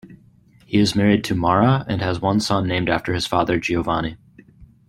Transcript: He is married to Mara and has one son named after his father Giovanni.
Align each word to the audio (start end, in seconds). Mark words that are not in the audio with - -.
He 0.65 0.79
is 0.79 0.95
married 0.95 1.23
to 1.25 1.35
Mara 1.35 1.85
and 1.87 2.01
has 2.01 2.19
one 2.19 2.39
son 2.39 2.67
named 2.67 2.89
after 2.89 3.13
his 3.13 3.27
father 3.27 3.59
Giovanni. 3.59 4.17